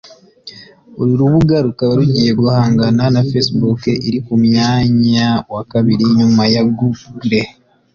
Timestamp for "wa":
5.53-5.61